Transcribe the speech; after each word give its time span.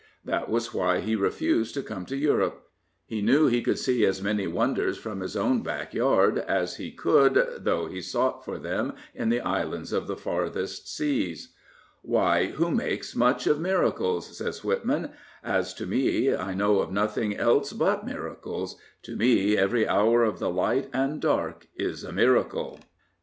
That 0.25 0.49
was 0.49 0.73
why 0.73 0.99
he 0.99 1.15
refused 1.15 1.75
to 1.75 1.83
come 1.83 2.07
to 2.07 2.17
Europe. 2.17 2.71
He 3.05 3.21
knew 3.21 3.45
he 3.45 3.61
could 3.61 3.77
see 3.77 4.03
as 4.03 4.19
many 4.19 4.47
wonders 4.47 4.97
from 4.97 5.19
his 5.19 5.37
own 5.37 5.61
backyard 5.61 6.39
as 6.39 6.77
he 6.77 6.91
could 6.91 7.57
though 7.59 7.85
he 7.85 8.01
sought 8.01 8.43
for 8.43 8.57
them 8.57 8.93
in 9.13 9.29
the 9.29 9.41
islands 9.41 9.93
of 9.93 10.07
the 10.07 10.15
farthest 10.15 10.91
seas." 10.91 11.49
Why, 12.01 12.45
who 12.47 12.71
makes 12.71 13.15
much 13.15 13.45
of 13.45 13.59
miracles?" 13.59 14.35
says 14.39 14.63
Whitman. 14.63 15.11
As 15.43 15.71
to 15.75 15.85
me, 15.85 16.33
1 16.33 16.57
know 16.57 16.79
of 16.79 16.91
nothing 16.91 17.37
else 17.37 17.71
but 17.71 18.03
miracles... 18.03 18.77
To 19.03 19.15
me 19.15 19.55
every 19.55 19.87
hour 19.87 20.23
of 20.23 20.39
the 20.39 20.49
light 20.49 20.89
and 20.93 21.21
dark 21.21 21.67
is 21.75 22.03
a 22.03 22.11
miracle. 22.11 22.17
333 22.41 22.49
Prophets, 22.49 22.85
Priests, 22.87 22.89
and 22.89 22.89
l^pgs.. 22.89 22.89